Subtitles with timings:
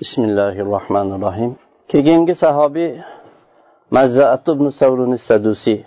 [0.00, 1.52] bismillahi rohmanir rohim
[1.88, 2.90] keyingi sahobiy
[3.96, 5.80] mazzaat ibn savruni sadusiy.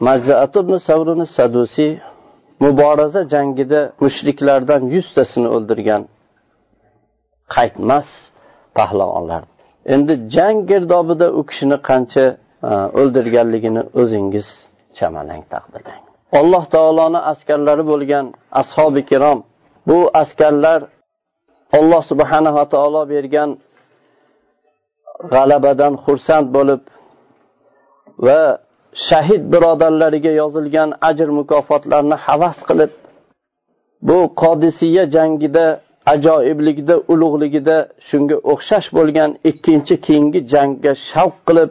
[0.00, 1.92] Mazzaat ibn savruni sadusiy
[2.64, 6.02] muboraza jangida mushriklardan yuztasini o'ldirgan
[7.54, 8.08] qaytmas
[8.78, 9.42] pahlavonlar.
[9.94, 12.24] Endi jang girdobida u kishini qancha
[12.70, 14.48] e, o'ldirganligini o'zingiz
[14.98, 16.02] chamalang taqdirlang.
[16.40, 18.24] Alloh taoloni askarlari bo'lgan
[18.60, 19.38] ashobi kirom
[19.88, 20.80] bu askarlar
[21.78, 23.50] alloh subhanava taolo bergan
[25.32, 26.82] g'alabadan xursand bo'lib
[28.26, 28.40] va
[29.08, 32.92] shahid birodarlariga yozilgan ajr mukofotlarni havas qilib
[34.08, 35.66] bu qodisiya jangida
[36.14, 37.76] ajoyibligida ulug'ligida
[38.08, 41.70] shunga o'xshash bo'lgan ikkinchi keyingi jangga shavq qilib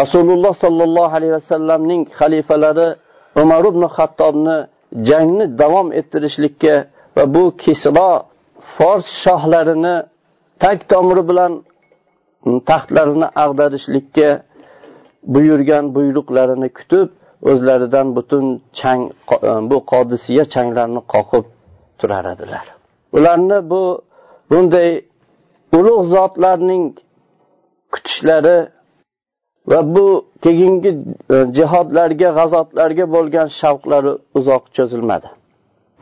[0.00, 2.88] rasululloh sollallohu alayhi vasallamning xalifalari
[3.42, 4.56] umar ibn xattobni
[5.08, 6.74] jangni davom ettirishlikka
[7.16, 8.10] va bu kisro
[8.76, 9.96] fors shohlarini
[10.62, 11.52] tag tomiri bilan
[12.44, 14.28] mm, taxtlarini ag'darishlikka
[15.34, 17.08] buyurgan buyruqlarini kutib
[17.50, 18.44] o'zlaridan butun
[18.78, 19.02] chang
[19.48, 21.44] e, bu qodisiya changlarni qoqib
[22.00, 22.66] turar edilar.
[23.16, 23.82] Ularni bu
[24.50, 24.90] bunday
[25.78, 26.84] ulug' zotlarning
[27.94, 28.58] kutishlari
[29.70, 30.06] va bu
[30.44, 30.90] keyingi
[31.34, 35.28] e, jihodlarga g'azotlarga bo'lgan shavqlari uzoq cho'zilmadi.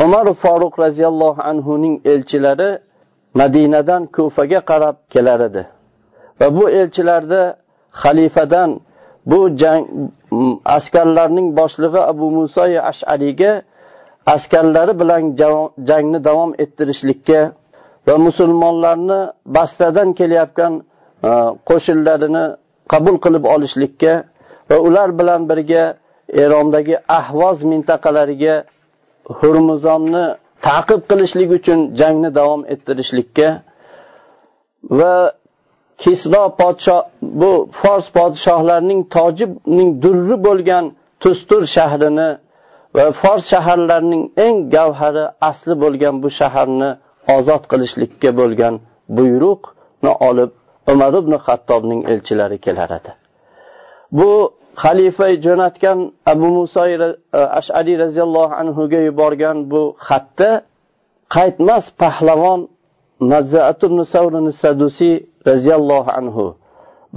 [0.04, 2.70] Umar foruq roziyallohu anhuning elchilari
[3.34, 5.62] madinadan kufaga qarab kelar edi.
[6.40, 7.42] Va bu elchilarda
[8.02, 8.70] xalifadan
[9.30, 9.84] bu jang
[10.76, 13.52] askarlarning boshlig'i abu muso ashariyga
[14.34, 15.22] askarlari bilan
[15.88, 17.40] jangni davom ettirishlikka
[18.06, 19.20] va musulmonlarni
[19.56, 20.72] basradan kelayotgan
[21.28, 21.30] e,
[21.68, 22.44] qo'shinlarini
[22.92, 24.12] qabul qilib olishlikka
[24.70, 25.84] va ular bilan birga
[26.42, 28.54] erondagi ahvoz mintaqalariga
[29.38, 30.24] hurmuzonni
[30.68, 33.48] taqib qilishlik uchun jangni davom ettirishlikka
[34.98, 35.14] va
[36.02, 36.96] kisro podsho
[37.40, 40.84] bu fors podshohlarining tojibning durri bo'lgan
[41.22, 42.28] tustur shahrini
[42.96, 46.90] va fors shaharlarining eng gavhari asli bo'lgan bu shaharni
[47.36, 48.74] ozod qilishlikka bo'lgan
[49.16, 50.50] buyruqni olib
[50.92, 53.12] umar ibn xattobning elchilari kelar edi.
[54.18, 54.30] Bu
[54.82, 55.98] xalifa jo'natgan
[56.32, 56.96] abu muso e,
[57.60, 60.50] ashariy roziyallohu anhuga yuborgan bu xatda
[61.36, 62.60] qaytmas pahlavon
[64.62, 65.16] sadusiy
[65.50, 66.44] roziyallohu anhu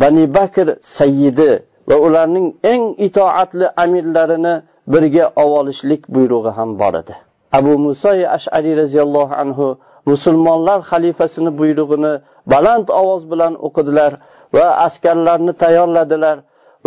[0.02, 1.52] bani bakr sayyidi
[1.90, 4.54] va ularning eng itoatli amirlarini
[4.94, 7.16] birga olishlik buyrug'i ham bor edi.
[7.58, 9.68] Abu muso e, ashariy roziyallohu anhu
[10.12, 12.14] musulmonlar xalifasini buyrug'ini
[12.52, 14.12] baland ovoz bilan o'qidilar
[14.56, 16.38] va askarlarni tayyorladilar.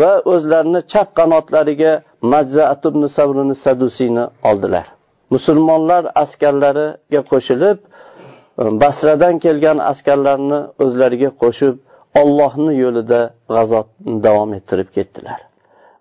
[0.01, 1.93] Va o'zlarini chap qanotlariga
[2.35, 4.87] majzaatubni sabrini sadusiyni oldilar.
[5.35, 11.75] Musulmonlar askarlariga qo'shilib e, basradan kelgan askarlarni o'zlariga qo'shib
[12.21, 13.21] ollohni yo'lida
[13.55, 15.39] g'azotni davom ettirib ketdilar.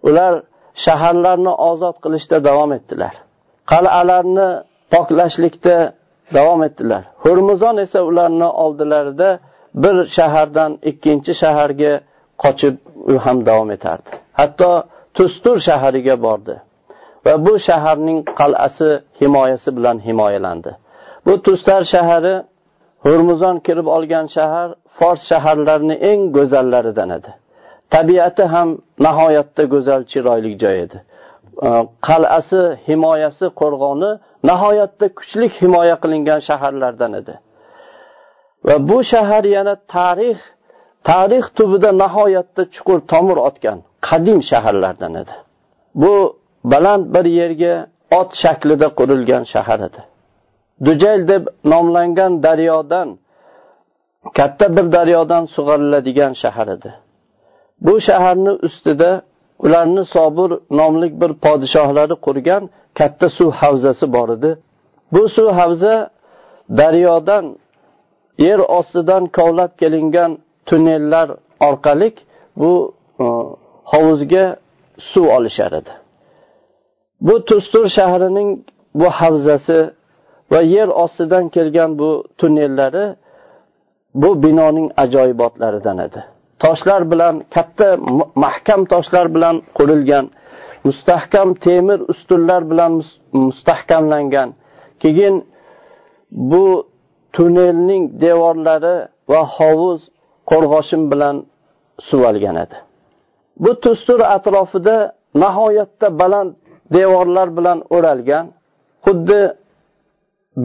[0.07, 0.33] Ular
[0.85, 3.13] shaharlarni ozod qilishda davom etdilar.
[3.71, 4.49] Qal'alarni
[4.93, 5.77] poklashlikda
[6.37, 7.03] davom etdilar.
[7.23, 9.29] Hurmuzon esa ularni oldilarida
[9.83, 11.93] bir shahardan ikkinchi shaharga
[12.43, 12.75] qochib
[13.11, 14.09] u ham davom etardi.
[14.39, 16.55] Hatto tustur shahariga bordi
[17.25, 18.89] va bu shaharning qal'asi
[19.21, 20.71] himoyasi bilan himoyalandi.
[21.25, 22.35] Bu tustar shahari
[23.05, 27.31] hurmuzon kirib olgan shahar fors shaharlarini eng go'zallaridan edi.
[27.93, 28.69] Tabiati ham
[29.05, 30.97] nihoyatda go'zal chiroyli joy edi.
[32.07, 34.11] Qal'asi himoyasi qo'rg'oni
[34.49, 37.33] nihoyatda kuchli himoya qilingan shaharlardan edi.
[38.67, 40.37] Va bu shahar yana tarix
[41.09, 45.35] tarix tubida nihoyatda chuqur tomir otgan qadim shaharlardan edi.
[46.01, 46.13] Bu
[46.71, 47.73] baland bir yerga
[48.19, 50.01] ot shaklida qurilgan shahar edi.
[50.85, 53.09] Dujayl deb nomlangan daryodan
[54.37, 56.91] katta bir daryodan sug'oriladigan shahar edi.
[57.85, 59.11] Bu shaharni ustida
[59.65, 62.63] ularni sobir nomli bir podshohlari qurgan
[62.99, 64.51] katta suv havzasi bor edi.
[65.13, 65.95] Bu suv havza
[66.79, 67.45] daryodan
[68.37, 70.31] yer ostidan kovlab kelingan
[70.65, 71.27] tunnellar
[71.59, 72.13] orqali
[72.55, 73.25] bu e,
[73.91, 74.45] hovuzga
[74.97, 75.93] suv olishar edi.
[77.21, 78.59] Bu tustur shahrining
[78.95, 79.79] bu havzasi
[80.51, 83.15] va yer ostidan kelgan bu tunnellari
[84.13, 86.23] bu binoning ajoyibotlaridan edi.
[86.59, 87.97] Toshlar bilan katta
[88.35, 90.25] mahkam toshlar bilan qurilgan
[90.83, 93.01] mustahkam temir ustunlar bilan
[93.33, 94.53] mustahkamlangan.
[94.99, 95.45] Keyin
[96.31, 96.87] bu
[97.33, 100.01] tunnelning devorlari va hovuz
[100.51, 101.35] qo'rg'oshin bilan
[102.09, 102.77] suvalgan edi.
[103.63, 104.97] Bu tustur atrofida
[105.43, 106.51] nihoyatda baland
[106.93, 108.45] devorlar bilan o'ralgan
[109.05, 109.41] xuddi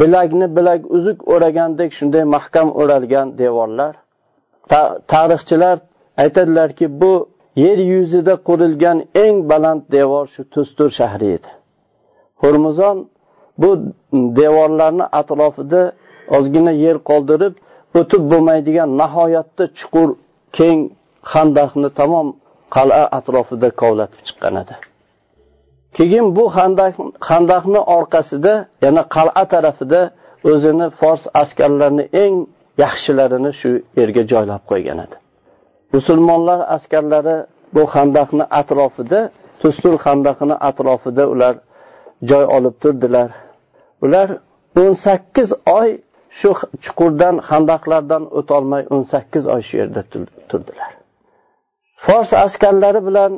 [0.01, 3.95] bilakni bilak uzuk o'ragandek shunday mahkam o'ralgan devorlar.
[5.13, 5.77] Tarixchilar
[6.23, 7.13] aytadilarki bu
[7.65, 11.51] yer yuzida qurilgan eng baland devor shu tustur shahri edi.
[12.43, 12.97] Hormuzon
[13.59, 13.71] bu
[14.13, 15.83] devorlarni atrofida
[16.37, 17.55] ozgina yer qoldirib
[17.99, 20.09] o'tib bo'lmaydigan nihoyatda chuqur
[20.59, 20.81] keng
[21.33, 22.29] xandaqni tamom
[22.77, 24.75] qal'a atrofida kovlatib chiqqan edi.
[25.97, 26.45] Keyin bu
[27.29, 28.55] xandaqni orqasida
[28.85, 30.01] yana qal'a tarafida
[30.51, 32.35] o'zini fors askarlarini eng
[32.85, 35.17] yaxshilarini shu yerga joylab qo'ygan edi.
[35.95, 37.37] Musulmonlar askarlari
[37.75, 39.21] bu xandaqni atrofida
[39.61, 41.55] tustur xandaqini atrofida ular
[42.31, 43.31] joy olib turdilar.
[44.05, 44.29] Ular
[44.81, 45.89] o'n sakkiz oy
[46.39, 46.51] shu
[46.85, 50.03] chuqurdan handaqlardan o'tolmay o'n sakkiz oy shu yerda
[50.51, 50.91] turdilar.
[52.05, 53.33] Fors askarlari bilan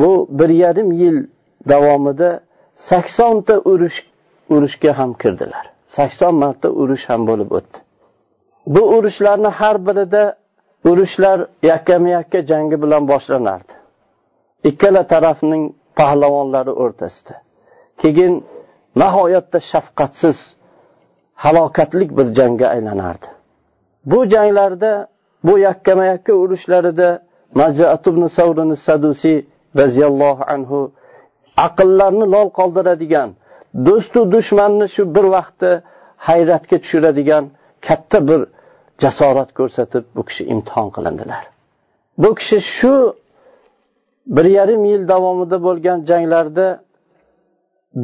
[0.00, 1.18] bu bir yarim yil
[1.68, 2.30] davomida
[2.90, 3.98] saksonta urush
[4.54, 5.64] urushga ham kirdilar.
[5.96, 7.78] Sakson marta urush ham bo'lib o'tdi.
[8.74, 10.24] Bu urushlarni har birida
[10.90, 11.38] urushlar
[11.70, 13.72] yakkama yakka jangi bilan boshlanardi.
[14.70, 15.64] Ikkala tarafning
[15.98, 17.34] pahlavonlari o'rtasida.
[18.02, 18.34] Keyin
[19.02, 20.38] nihoyatda shafqatsiz
[21.34, 23.26] halokatlik bir jangga aylanardi.
[24.06, 25.08] Bu janglarda
[25.44, 27.22] bu yakkama yakka urushlarida
[28.86, 29.38] sadusiy
[29.76, 30.92] roziyallohu anhu
[31.56, 33.28] aqllarni lol qoldiradigan
[33.86, 35.70] do'stu dushmanni shu bir vaqtda
[36.28, 37.44] hayratga tushiradigan
[37.86, 38.40] katta bir
[39.02, 41.42] jasorat ko'rsatib bu kishi imtihon qilindilar.
[42.22, 42.94] Bu kishi shu
[44.36, 46.66] bir yarim yil davomida bo'lgan janglarda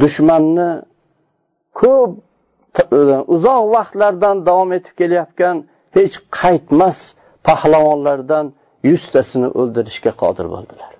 [0.03, 0.71] dushmanni
[1.81, 2.11] ko'p
[3.35, 5.57] uzoq vaqtlardan davom etib kelayotgan
[5.97, 6.99] hech qaytmas
[7.47, 8.47] pahlavonlardan
[8.91, 10.91] yuztasini o'ldirishga qodir bo'ldilar.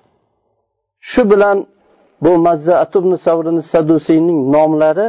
[1.11, 1.59] Shu bilan
[2.25, 2.33] bu
[3.73, 5.09] sadusiyning nomlari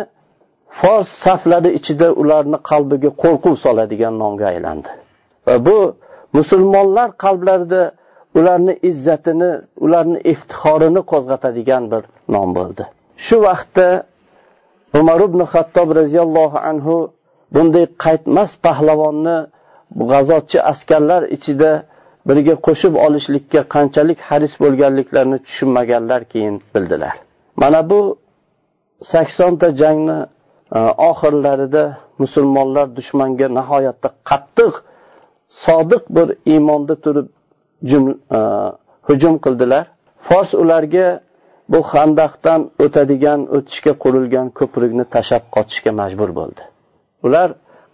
[0.79, 4.91] fors saflari ichida ularni qalbiga qo'rquv soladigan nomga aylandi.
[5.47, 5.77] Va bu
[6.37, 7.81] musulmonlar qalblarida
[8.39, 9.51] ularni izzatini
[9.85, 12.03] ularni iftixorini qo'zg'atadigan bir
[12.35, 12.83] nom bo'ldi.
[13.25, 13.87] Shu vaqtda
[14.93, 16.95] umar ibn hattob roziyallohu anhu
[17.53, 19.37] bunday qaytmas pahlavonni
[20.11, 21.71] g'azotchi askarlar ichida
[22.27, 27.15] birga qo'shib olishlikka qanchalik haris bo'lganliklarini tushunmaganlar keyin bildilar.
[27.61, 28.01] Mana bu
[29.13, 30.17] saksonta jangni
[30.77, 31.83] e, oxirlarida
[32.21, 34.73] musulmonlar dushmanga nihoyatda qattiq
[35.65, 37.27] sodiq bir iymonda turib
[38.37, 38.39] e,
[39.07, 39.83] hujum qildilar.
[40.27, 41.07] Fors ularga
[41.71, 46.63] bu handaqdan o'tadigan o'tishga qurilgan ko'prikni tashlab qochishga majbur bo'ldi.
[47.25, 47.49] Ular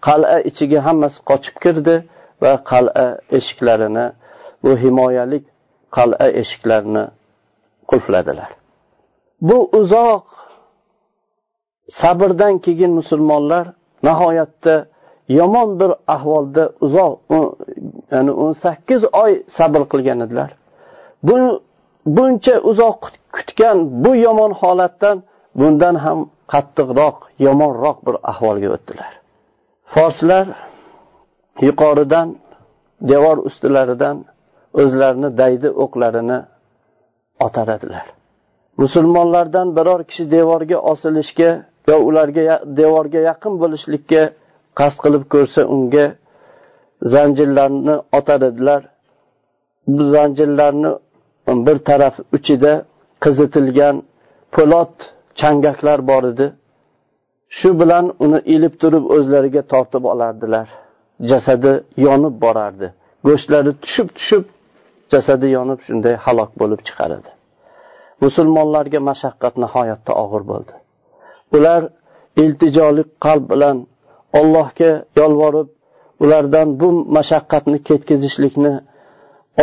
[0.08, 1.96] qal'a ichiga hammasi qochib kirdi
[2.44, 3.08] va qal'a
[3.38, 4.06] eshiklarini
[4.64, 5.44] bu himoyalik
[5.98, 7.06] qal'a eshiklarini
[7.92, 8.50] qulfladilar.
[9.48, 10.26] Bu uzoq
[12.02, 13.66] sabrdan keyin musulmonlar
[14.08, 14.76] nihoyatda
[15.40, 17.14] yomon bir ahvolda uzoq
[18.12, 20.50] ya'ni o'n sakkiz oy sabr qilgan edilar.
[21.28, 21.36] Bu
[22.06, 23.00] buncha uzoq
[23.56, 25.24] tushgan bu yomon holatdan
[25.56, 29.12] bundan ham qattiqroq yomonroq bir ahvolga o'tdilar.
[29.94, 30.48] Forslar
[31.68, 32.28] yuqoridan
[33.12, 34.18] devor ustilaridan
[34.82, 36.40] o'zlarini daydi o'qlarini
[37.46, 38.06] otaradilar.
[38.78, 41.52] Musulmonlardan biror kishi devorga osilishga
[41.88, 44.22] yo ularga devorga yaqin bo'lishlikka
[44.80, 46.06] qasd qilib ko'rsa unga
[47.14, 48.82] zanjirlarni otaradilar.
[49.96, 50.92] Bu zanjirlarni
[51.68, 52.74] bir taraf uchida
[53.24, 53.96] qizitilgan
[54.56, 54.94] po'lat
[55.40, 56.48] changaklar bor edi.
[57.58, 60.68] Shu bilan uni ilib turib o'zlariga tortib olardilar.
[61.30, 61.74] Jasadi
[62.06, 62.88] yonib borardi.
[63.28, 64.44] Go'shtlari tushib tushib
[65.14, 67.32] jasadi yonib shunday halok bo'lib chiqar edi
[68.24, 70.74] musulmonlarga mashaqqat nihoyatda og'ir bo'ldi.
[71.56, 71.82] Ular
[72.44, 73.78] iltijoli qalb bilan
[74.40, 75.70] allohga yolvorib
[76.24, 78.74] ulardan bu mashaqqatni ketkazishlikni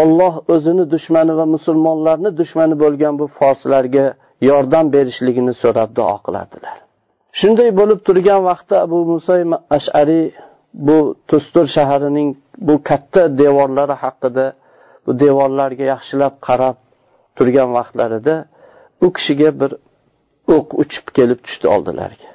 [0.01, 4.07] olloh o'zini dushmani va musulmonlarni dushmani bo'lgan bu forslarga
[4.51, 6.77] yordam berishligini so'rab duo qilardilar.
[7.41, 9.35] Shunday bo'lib turgan vaqtda abu muso
[9.79, 10.25] ashariy
[10.87, 10.99] bu
[11.31, 12.29] tustur shaharining
[12.69, 14.47] bu katta devorlari haqida
[15.07, 16.77] bu devorlarga yaxshilab qarab
[17.37, 18.35] turgan vaqtlarida
[19.05, 19.71] u kishiga bir
[20.57, 22.31] o'q uchib kelib tushdi oldilariga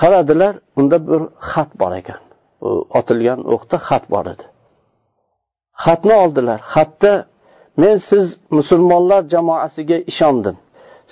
[0.00, 2.20] qaradilar unda bir xat bor ekan.
[2.66, 4.44] U otilgan o'qda xat bor edi.
[5.84, 6.60] Xatni oldilar.
[6.74, 7.12] Xatda
[7.82, 10.56] men siz musulmonlar jamoasiga ishondim.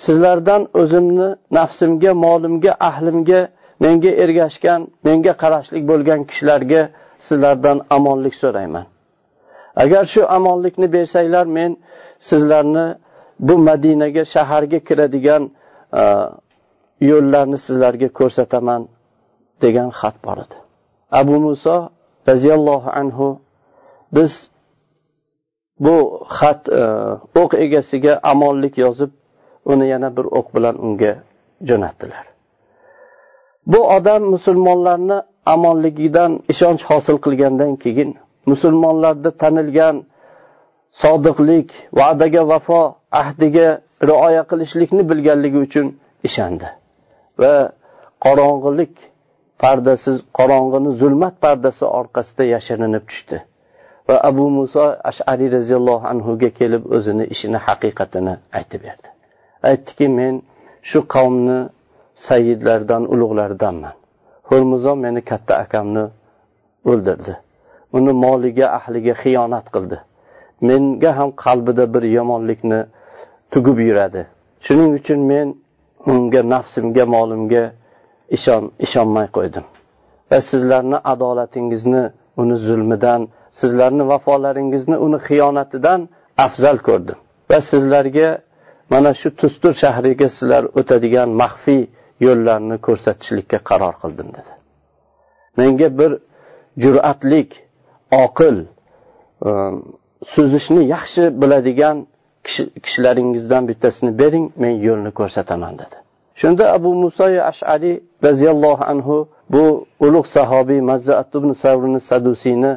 [0.05, 3.41] Sizlardan o'zimni nafsimga molimga ahlimga
[3.83, 6.81] menga ergashgan menga qarashlik bo'lgan kishilarga
[7.27, 8.85] sizlardan omonlik so'rayman.
[9.83, 11.71] Agar shu omonlikni bersanglar men
[12.29, 12.85] sizlarni
[13.47, 15.43] bu madinaga shaharga kiradigan
[16.01, 16.03] e,
[17.09, 18.81] yo'llarni sizlarga ko'rsataman
[19.63, 20.57] degan xat bor edi.
[21.19, 21.75] Abu muso
[22.29, 23.27] roziyallohu anhu
[24.15, 24.31] biz
[25.79, 26.83] bu xat e,
[27.41, 29.11] o'q egasiga amonlik yozib
[29.65, 31.13] uni yana bir o'q bilan unga
[31.69, 32.25] jo'natdilar.
[33.67, 38.09] Bu odam musulmonlarni amonligidan ishonch hosil qilgandan keyin
[38.51, 39.95] musulmonlarda tanilgan
[41.01, 42.81] sodiqlik va'daga vafo
[43.21, 43.67] ahdiga
[44.09, 45.87] rioya qilishlikni bilganligi uchun
[46.27, 46.67] ishondi.
[47.41, 47.55] Va
[48.25, 48.93] qorong'ilik
[49.63, 53.37] pardasi qorong'ini zulmat pardasi orqasida yashirinib tushdi.
[54.07, 59.07] Va abu muso ashariy roziyallohu anhuga kelib o'zini ishini haqiqatini aytib berdi.
[59.69, 60.33] Aytdiki men
[60.89, 61.59] shu qavmni
[62.27, 63.95] sayidlardan ulug'laridanman.
[64.49, 66.05] Ho'rmizon meni katta akamni
[66.91, 67.33] o'ldirdi.
[67.97, 69.97] Uni moliga ahliga xiyonat qildi.
[70.67, 72.79] Menga ham qalbida bir yomonlikni
[73.53, 74.21] tugib yuradi.
[74.65, 75.47] Shuning uchun men
[76.11, 77.63] unga nafsimga molimga
[78.37, 79.65] ishon ishonmay qo'ydim.
[80.29, 82.03] Va sizlarni adolatingizni
[82.41, 83.21] uni zulmidan
[83.59, 86.01] sizlarni vafolaringizni uni xiyonatidan
[86.45, 87.17] afzal ko'rdim.
[87.49, 88.29] Va sizlarga
[88.93, 91.81] mana shu tustur shahriga sizlar o'tadigan maxfiy
[92.25, 94.51] yo'llarni ko'rsatishlikka qaror qildim dedi.
[95.57, 96.11] Menga bir
[96.83, 97.49] jur'atlik
[98.25, 98.57] oqil
[99.49, 99.75] ehm,
[100.33, 101.97] suzishni yaxshi biladigan
[102.85, 105.97] kishilaringizdan bittasini bering men yo'lni ko'rsataman dedi.
[106.41, 107.93] Shunda abu muso ashari
[108.27, 109.15] roziyallohu anhu
[109.53, 109.63] bu
[110.05, 112.73] ulug' sahobiy mazzaat ibn savrni sadusiyni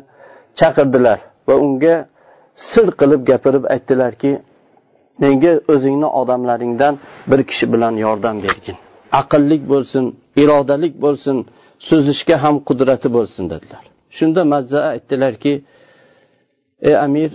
[0.61, 1.95] chaqirdilar va unga
[2.71, 4.33] sir qilib gapirib aytdilarki
[5.23, 6.95] menga o'zingni odamlaringdan
[7.31, 8.76] bir kishi bilan yordam bergin.
[9.21, 10.05] Aqllik bo'lsin
[10.43, 11.37] irodalik bo'lsin
[11.88, 13.85] so'zishga ham qudrati bo'lsin dedilar.
[14.17, 15.52] Shunda mazza aytdilarki
[16.88, 17.31] ey amir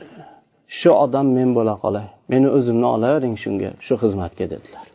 [0.80, 2.08] shu odam men bo'la qolay.
[2.32, 4.86] Meni o'zimni olavering shunga shu xizmatga dedilar.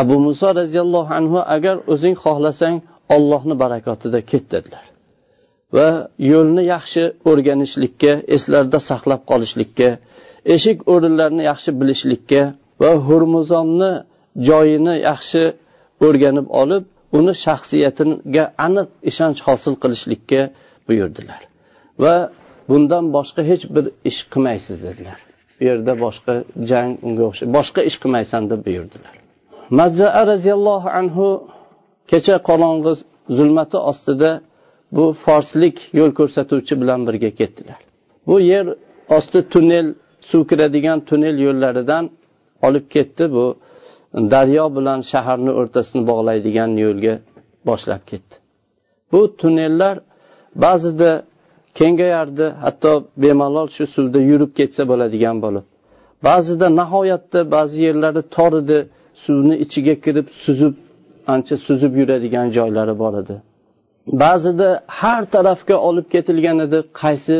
[0.00, 2.76] Abu muso roziyallohu anhu agar o'zing xohlasang
[3.16, 4.84] ollohni barakotida ket dedilar.
[5.76, 5.88] Va
[6.32, 9.88] yo'lni yaxshi o'rganishlikka eslarda saqlab qolishlikka
[10.54, 12.42] eshik o'rinlarni yaxshi bilishlikka
[12.82, 13.92] va hurmuzonni
[14.48, 15.42] joyini yaxshi
[16.06, 16.84] o'rganib olib
[17.18, 20.40] uni shaxsiyatiga aniq ishonch hosil qilishlikka
[20.88, 21.40] buyurdilar.
[22.02, 22.14] Va
[22.70, 25.18] bundan boshqa hech bir ish qilmaysiz dedilar.
[25.56, 26.34] Bu yerda boshqa
[26.70, 29.14] jang unga o'xshab boshqa ish qilmaysan deb buyurdilar.
[29.80, 31.26] Mazaa roziyallohu anhu
[32.10, 32.92] kecha qorong'i
[33.36, 34.30] zulmati ostida
[34.96, 37.80] bu forslik yo'l ko'rsatuvchi bilan birga ketdilar.
[38.26, 38.66] Bu yer
[39.16, 39.86] osti tunnel
[40.20, 42.04] suv kiradigan tunnel yo'llaridan
[42.66, 43.24] olib ketdi.
[43.36, 43.46] Bu
[44.34, 47.14] daryo bilan shaharni o'rtasini bog'laydigan yo'lga
[47.68, 48.34] boshlab ketdi.
[49.12, 49.96] Bu tunnellar
[50.64, 51.10] ba'zida
[51.78, 52.92] kengayardi hatto
[53.22, 55.64] bemalol shu suvda yurib ketsa bo'ladigan bo'lib.
[56.28, 58.78] Ba'zida nihoyatda ba'zi yerlari tor edi
[59.24, 60.74] suvni ichiga kirib suzib
[61.34, 63.36] ancha suzib yuradigan joylari bor edi.
[64.22, 64.68] Ba'zida
[65.00, 67.36] har tarafga olib ketilgan edi qaysi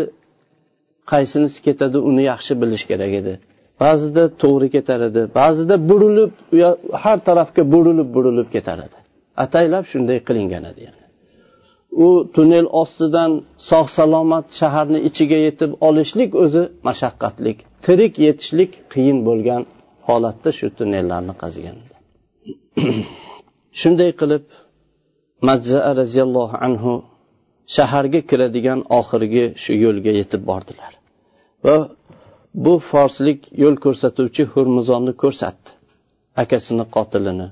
[1.13, 3.35] qaysinisi ketadi uni yaxshi bilish kerak edi.
[3.83, 6.33] Ba'zida to'g'ri ketar edi ba'zida burilib
[7.05, 8.99] har tarafga burilib burilib ketar edi.
[9.45, 11.03] Ataylab shunday qilingan edi yani.
[11.91, 13.33] u tunnel ostidan
[13.71, 19.63] sog' salomat shaharni ichiga yetib olishlik o'zi mashaqqatlik tirik yetishlik qiyin bo'lgan
[20.09, 21.77] holatda shu tunnellarni qazgan
[23.81, 24.45] shunday qilib
[25.49, 26.92] majzaa roziyallohu anhu
[27.76, 30.92] shaharga kiradigan oxirgi shu yo'lga yetib bordilar.
[31.66, 31.76] Va
[32.64, 35.71] bu forslik yo'l ko'rsatuvchi hurmuzonni ko'rsatdi
[36.42, 37.49] akasini qotilini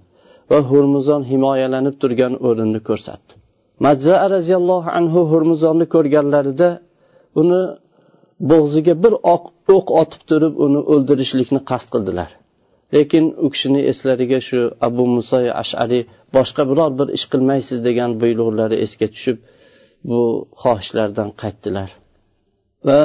[0.50, 3.33] va hurmuzon himoyalanib turgan o'rinni ko'rsatdi.
[3.85, 6.69] Majza roziyallohu anhu hurmuzonni ko'rganlarida
[7.40, 7.61] uni
[8.50, 12.31] bo'g'ziga bir oq o'q ok, otib turib uni o'ldirishlikni qasd qildilar.
[12.97, 16.03] Lekin u kishini eslariga shu abu muso ashariy
[16.37, 19.38] boshqa biror bir ish qilmaysiz degan buyruqlari esga tushib
[20.09, 20.21] bu
[20.62, 21.91] xohishlardan qaytdilar.
[22.87, 23.00] Va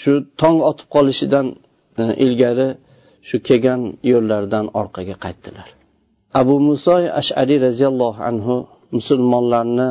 [0.00, 1.46] shu tong otib qolishidan
[2.00, 2.68] e, ilgari
[3.28, 3.82] shu kelgan
[4.12, 5.68] yo'llaridan orqaga qaytdilar.
[6.40, 8.56] Abu muso ashariy roziyallohu anhu
[8.96, 9.90] musulmonlarni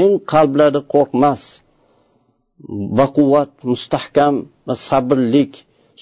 [0.00, 1.42] eng qalblari qo'rqmas
[3.00, 4.34] baquvvat mustahkam
[4.66, 5.52] va sabrlik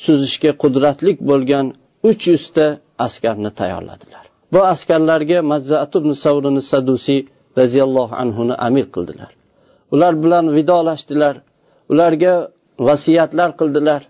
[0.04, 1.66] suzishga qudratlik bo'lgan
[2.08, 2.66] uch yuzta
[3.06, 4.24] askarni tayyorladilar.
[4.52, 7.20] Bu askarlarga mazzaat ibn savrini sadusiy
[7.60, 9.30] roziyallohu anhuni amir qildilar.
[9.94, 11.34] Ular bilan vidolashdilar.
[11.92, 12.34] Ularga
[12.88, 14.02] vasiyatlar qildilar.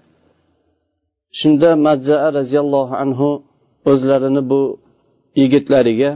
[1.41, 3.31] Shunda mazzaa roziyallohu anhu
[3.91, 4.61] o'zlarini bu
[5.41, 6.11] yigitlariga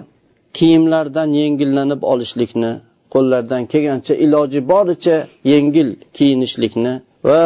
[0.57, 2.73] kiyimlardan yengillanib olishlikni
[3.15, 5.17] qo'llaridan kelgancha iloji boricha
[5.53, 6.93] yengil kiyinishlikni
[7.29, 7.43] va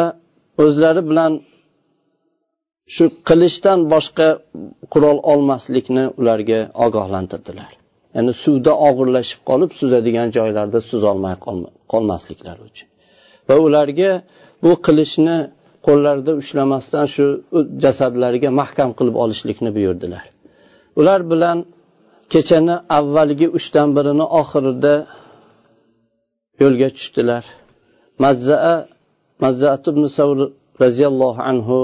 [0.63, 1.31] o'zlari bilan
[2.95, 4.27] shu qilichdan boshqa
[4.93, 7.71] qurol olmaslikni ularga ogohlantirdilar.
[8.15, 11.35] Ya'ni suvda og'irlashib qolib suzadigan joylarda suzolmay
[11.91, 12.87] qolmasliklari uchun.
[13.47, 14.11] Va ularga
[14.63, 15.37] bu qilichni
[15.87, 17.25] qo'llarida ushlamasdan shu
[17.83, 20.25] jasadlariga mahkam qilib olishlikni buyurdilar.
[20.99, 21.57] Ular bilan
[22.33, 24.93] kechani avvalgi uchdan birini oxirida
[26.61, 27.43] yo'lga tushdilar.
[28.23, 28.75] Mazzaa
[29.43, 30.37] mazzaat ibn savr
[30.83, 31.77] roziyallohu anhu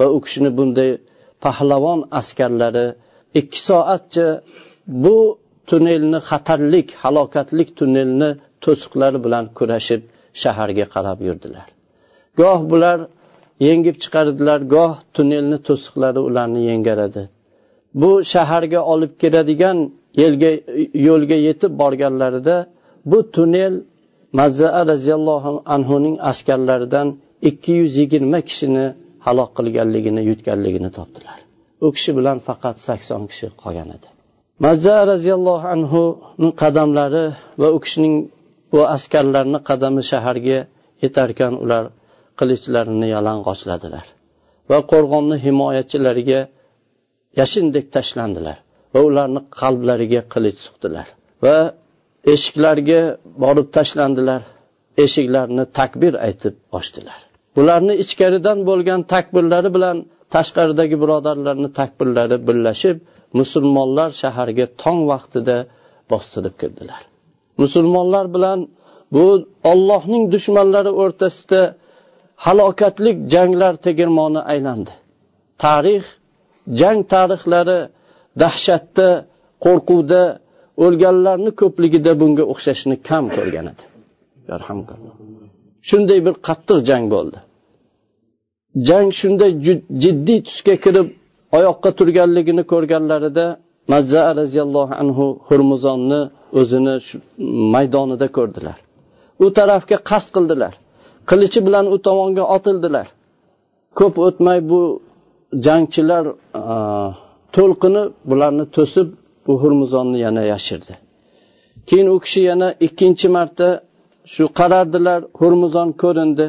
[0.00, 0.90] va u kishini bunday
[1.44, 2.86] pahlavon askarlari
[3.40, 4.26] ikki soatcha
[5.04, 5.16] bu
[5.70, 8.30] tunnelni xatarlik halokatlik tunnelni
[8.64, 10.02] to'siqlari bilan kurashib
[10.42, 11.68] shaharga qarab yurdilar.
[12.40, 12.98] Goh bular
[13.68, 17.22] yengib chiqardilar goh tunnelni to'siqlari ularni yengaradi.
[18.00, 19.78] Bu shaharga olib keladigan
[20.22, 20.50] yelga
[21.08, 22.56] yo'lga yetib borganlarida
[23.10, 23.74] bu tunnel
[24.38, 27.08] mazza roziyallohu anhuning askarlaridan
[27.48, 28.86] ikki yuz yigirma kishini
[29.26, 31.38] halok qilganligini yutganligini topdilar.
[31.84, 34.08] U kishi bilan faqat sakson kishi qolgan edi.
[34.64, 37.24] Mazza roziyallohu anhuni qadamlari
[37.60, 38.16] va u kishining
[38.72, 40.58] bu askarlarni qadami shaharga
[41.02, 41.84] yetarkan ular
[42.38, 44.06] qilichlarini yalang'ochladilar
[44.70, 46.40] va qo'rg'onni himoyachilariga
[47.40, 48.58] yashindek tashlandilar
[48.94, 51.06] va ularni qalblariga qilich suqdilar
[51.44, 51.56] va
[52.34, 53.00] eshiklarga
[53.42, 54.42] borib tashlandilar
[55.04, 57.20] eshiklarni takbir aytib ochdilar.
[57.60, 59.96] Ularni ichkaridan bo'lgan takbirlari bilan
[60.34, 62.96] tashqaridagi birodarlarni takbirlari birlashib
[63.40, 65.56] musulmonlar shaharga tong vaqtida
[66.10, 67.02] bostirib kirdilar.
[67.62, 68.58] Musulmonlar bilan
[69.14, 69.26] bu
[69.72, 71.62] ollohning dushmanlari o'rtasida
[72.46, 74.92] halokatlik janglar tegirmoni aylandi.
[75.64, 76.04] Tarix
[76.80, 77.78] jang tarixlari
[78.42, 79.08] dahshatda
[79.64, 80.22] qo'rquvda
[80.84, 83.82] o'lganlarni ko'pligida bunga o'xshashni kam ko'rgan edi.
[85.88, 87.38] Shunday bir qattiq jang bo'ldi.
[88.88, 89.52] Jang shunday
[90.02, 91.08] jiddiy tusga kirib
[91.58, 93.46] oyoqqa turganligini ko'rganlarida
[93.92, 96.20] mazza roziyallohu anhu hurmuzonni
[96.60, 96.94] o'zini
[97.74, 98.78] maydonida ko'rdilar.
[99.44, 100.72] U tarafga qasd qildilar.
[101.30, 103.06] Qilichi bilan u tomonga otildilar.
[103.98, 104.80] Ko'p o'tmay bu
[105.66, 106.24] jangchilar
[107.56, 109.08] to'lqini bularni to'sib
[109.46, 110.94] bu hurmuzonni yana yashirdi.
[111.88, 113.68] Keyin u kishi yana ikkinchi marta
[114.34, 116.46] shu qarardilar hurmuzon ko'rindi.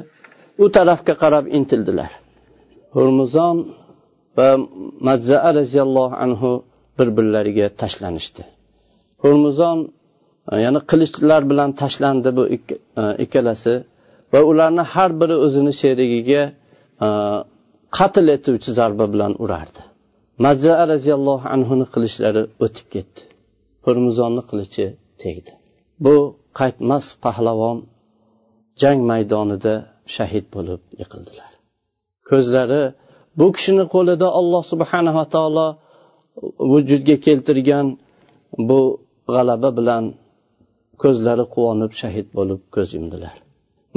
[0.64, 2.12] U tarafga qarab intildilar.
[2.96, 3.58] Hurmuzon
[4.38, 4.50] va
[5.08, 6.52] majzaa roziyallohu anhu
[6.98, 8.44] bir birlariga tashlanishdi.
[9.24, 9.78] Hurmuzon
[10.52, 12.58] e, yana qilichlar bilan tashlandi bu e,
[13.24, 13.74] ikkalasi
[14.34, 16.44] va ularni har biri o'zini sherigiga
[17.06, 17.08] e,
[17.98, 19.82] qatl etuvchi zarba bilan urardi.
[20.46, 23.22] Majzaa roziyallohu anhuni qilichlari o'tib ketdi.
[23.86, 24.86] Hurmuzonni qilichi
[25.22, 25.52] tegdi.
[26.06, 26.16] Bu
[26.60, 27.78] qaytmas pahlavon
[28.82, 29.76] jang maydonida
[30.16, 31.52] shahid bo'lib yiqildilar.
[32.30, 32.84] Ko'zlari
[33.40, 35.68] bu kishini qo'lida alloh subhanava taolo
[36.72, 37.88] vujudga keltirgan
[38.70, 38.80] bu
[39.34, 40.04] g'alaba bilan
[41.04, 43.36] ko'zlari quvonib shahid bo'lib ko'z yumdilar.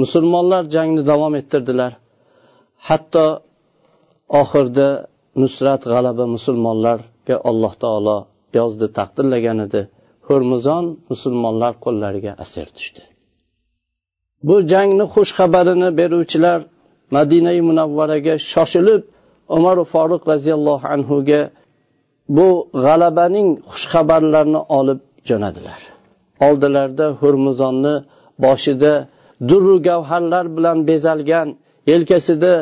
[0.01, 1.91] Musulmonlar jangni davom ettirdilar.
[2.87, 3.25] Hatto
[4.41, 4.89] oxirida
[5.41, 8.17] nusrat g'alaba musulmonlarga alloh taolo
[8.59, 9.81] yozdi taqdirlagan edi.
[10.27, 13.01] Hurmuzon musulmonlar qo'llariga asir tushdi.
[14.47, 16.59] Bu jangni xush xabarini beruvchilar
[17.15, 19.01] madinai munavvaraga shoshilib
[19.57, 21.41] umar foruq roziyallohu anhuga
[22.37, 22.47] bu
[22.85, 25.79] g'alabaning xushxabarlarini olib jo'nadilar.
[26.47, 27.95] Oldilarida hurmuzonni
[28.45, 28.93] boshida
[29.49, 31.47] durru gavharlar bilan bezalgan
[31.91, 32.53] yelkasida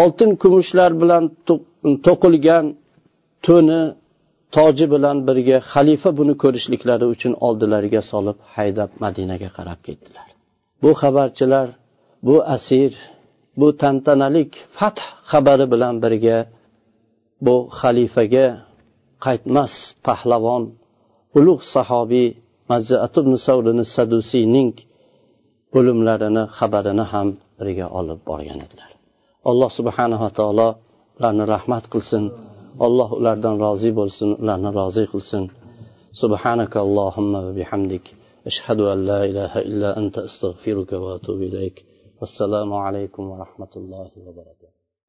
[0.00, 1.24] oltin kumushlar bilan
[2.06, 2.64] to'qilgan
[3.46, 3.80] to'ni
[4.56, 10.28] toji bilan birga xalifa buni ko'rishliklari uchun oldilariga solib haydab madinaga qarab ketdilar.
[10.82, 11.68] bu xabarchilar
[12.26, 12.92] bu asir
[13.60, 16.38] bu tantanalik fath xabari bilan birga
[17.46, 18.46] bu xalifaga
[19.24, 19.74] qaytmas
[20.06, 20.64] pahlavon
[21.38, 22.28] ulug' sahobiy
[22.70, 23.84] mazzaatib savrini
[25.78, 28.90] o'limlarini xabarini ham birga olib borgan edilar.
[29.50, 30.68] Alloh subhanava taolo
[31.18, 32.24] ularni rahmat qilsin.
[32.86, 35.44] Alloh ulardan rozi bo'lsin ularni rozi qilsin.
[36.20, 38.04] Subhanakallohumma va bihamdik.
[38.50, 41.76] أشهد أن لا إله إلا أنت أستغفرك وأتوب إليك
[42.20, 44.57] والسلام عليكم ورحمة الله وبركاته.